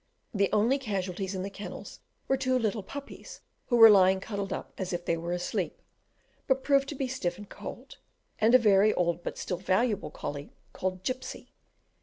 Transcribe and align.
The 0.33 0.49
only 0.51 0.79
casualties 0.79 1.35
in 1.35 1.43
the 1.43 1.51
kennels 1.51 1.99
were 2.27 2.35
two 2.35 2.57
little 2.57 2.81
puppies, 2.81 3.41
who 3.67 3.75
were 3.77 3.91
lying 3.91 4.19
cuddled 4.19 4.51
up 4.51 4.73
as 4.79 4.93
if 4.93 5.05
they 5.05 5.15
were 5.15 5.31
asleep, 5.31 5.79
but 6.47 6.63
proved 6.63 6.89
to 6.89 6.95
be 6.95 7.07
stiff 7.07 7.37
and 7.37 7.47
cold; 7.47 7.99
and 8.39 8.55
a 8.55 8.57
very 8.57 8.95
old 8.95 9.21
but 9.21 9.37
still 9.37 9.57
valuable 9.57 10.09
collie 10.09 10.53
called 10.73 11.03
"Gipsy." 11.03 11.51